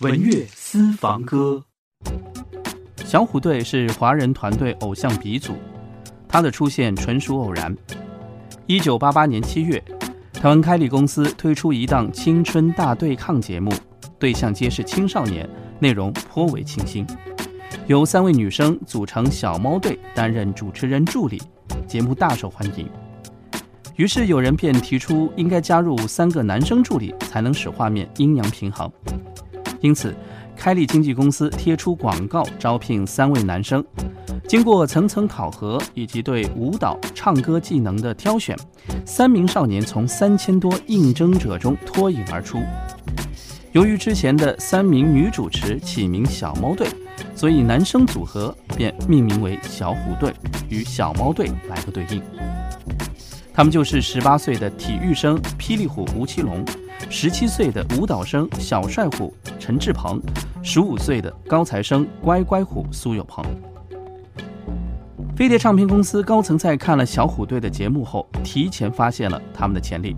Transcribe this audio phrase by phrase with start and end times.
[0.00, 1.62] 文乐私房歌。
[3.04, 5.52] 小虎队是华人团队偶像鼻祖，
[6.26, 7.76] 他的出现纯属偶然。
[8.64, 9.82] 一九八八年七月，
[10.32, 13.70] 台湾开立公司推出一档青春大对抗节目，
[14.18, 15.46] 对象皆是青少年，
[15.78, 17.06] 内容颇为清新。
[17.86, 21.42] 由三位女生组成小猫队担任主持人助理，
[21.86, 22.88] 节目大受欢迎。
[23.96, 28.90] 于是有人便提出，应该加入三个男生助理，才能使画面阴阳平衡。
[29.80, 30.14] 因此，
[30.56, 33.84] 开立经纪公司贴出广告招聘三位男生。
[34.46, 38.56] 经过层层考核以及对舞蹈、唱歌技能的挑选，
[39.06, 42.58] 三名少年从三千多应征者中脱颖而出。
[43.72, 46.88] 由于之前的三名女主持起名“小猫队”，
[47.36, 50.34] 所以男生组合便命名为“小虎队”，
[50.68, 52.20] 与“小猫队”来个对应。
[53.54, 56.64] 他们就是十八岁的体育生霹雳虎吴奇隆。
[57.08, 60.20] 十七岁的舞蹈生小帅虎陈志鹏，
[60.62, 63.44] 十五岁的高材生乖乖虎苏有朋。
[65.34, 70.14] 飞碟唱片公司高层在看了小虎队的节目后，提前发现了他们的潜力。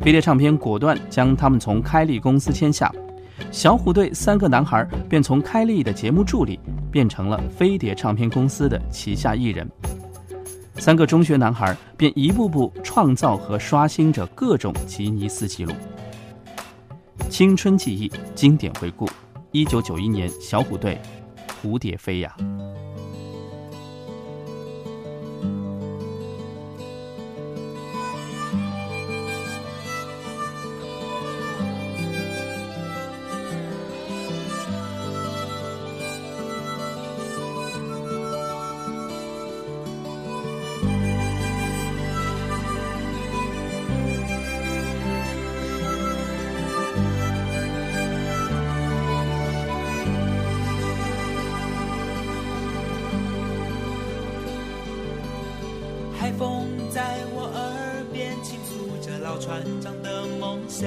[0.00, 2.92] 飞碟唱片果断将他们从开立公司签下，
[3.50, 9.68] 小虎队三个男孩便从开立的节目助理变成了飞碟唱片公司的旗下艺人。
[10.76, 15.72] 三个中学男孩便一步步创造和刷新着各种吉尼斯纪录。
[17.28, 19.08] 青春记忆，经典回顾。
[19.52, 20.98] 一九九一年，小虎队，
[21.66, 22.34] 《蝴蝶飞呀》。
[56.20, 60.86] 海风在我耳边倾诉着老船长的梦想，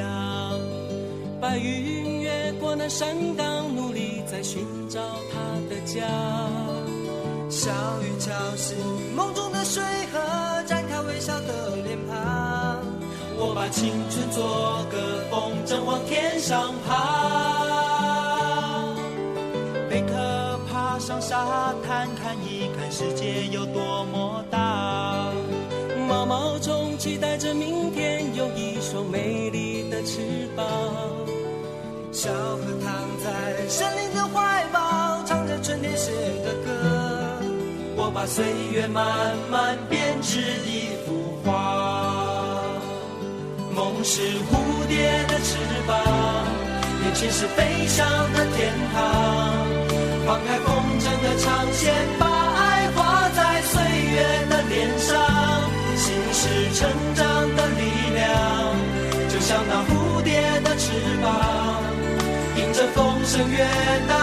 [1.41, 4.99] 白云越过那山岗，努力在寻找
[5.31, 5.39] 他
[5.71, 6.05] 的家。
[7.49, 7.71] 小
[8.03, 8.77] 雨敲醒
[9.15, 10.19] 梦中的水河，
[10.67, 12.85] 展开微笑的脸庞。
[13.35, 16.93] 我把青春做个风筝，往天上爬。
[19.89, 24.62] 贝壳爬上沙滩，看一看世界有多么大。
[26.23, 30.21] 毛毛虫期待着明天有一双美丽的翅
[30.55, 30.65] 膀。
[32.13, 36.11] 小河躺在森林的怀抱，唱着春天写
[36.45, 36.71] 的歌。
[37.97, 42.63] 我把岁月慢慢编织一幅画。
[43.75, 45.99] 梦是蝴蝶的翅膀，
[47.03, 49.22] 眼前是飞翔的天堂。
[63.33, 63.57] 声越
[64.07, 64.22] 大，